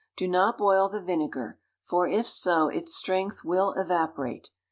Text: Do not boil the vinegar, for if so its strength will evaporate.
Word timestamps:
Do 0.17 0.27
not 0.27 0.57
boil 0.57 0.89
the 0.89 0.99
vinegar, 0.99 1.59
for 1.83 2.07
if 2.07 2.27
so 2.27 2.69
its 2.69 2.95
strength 2.95 3.43
will 3.45 3.73
evaporate. 3.73 4.49